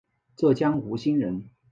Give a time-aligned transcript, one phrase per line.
[0.35, 1.47] 浙江吴兴人。